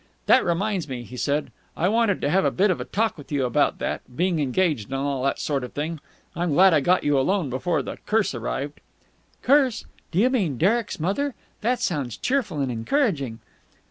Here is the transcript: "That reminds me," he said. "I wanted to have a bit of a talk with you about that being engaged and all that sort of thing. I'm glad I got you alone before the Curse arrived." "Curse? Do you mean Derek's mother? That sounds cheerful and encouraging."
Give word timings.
"That 0.25 0.43
reminds 0.43 0.87
me," 0.89 1.03
he 1.03 1.15
said. 1.15 1.51
"I 1.77 1.87
wanted 1.87 2.21
to 2.21 2.29
have 2.31 2.43
a 2.43 2.49
bit 2.49 2.71
of 2.71 2.81
a 2.81 2.85
talk 2.85 3.19
with 3.19 3.31
you 3.31 3.45
about 3.45 3.77
that 3.77 4.01
being 4.17 4.39
engaged 4.39 4.87
and 4.87 4.95
all 4.95 5.21
that 5.25 5.37
sort 5.37 5.63
of 5.63 5.73
thing. 5.73 5.99
I'm 6.35 6.53
glad 6.53 6.73
I 6.73 6.79
got 6.79 7.03
you 7.03 7.19
alone 7.19 7.51
before 7.51 7.83
the 7.83 7.97
Curse 8.07 8.33
arrived." 8.33 8.79
"Curse? 9.43 9.85
Do 10.09 10.17
you 10.17 10.31
mean 10.31 10.57
Derek's 10.57 10.99
mother? 10.99 11.35
That 11.61 11.81
sounds 11.81 12.17
cheerful 12.17 12.61
and 12.61 12.71
encouraging." 12.71 13.41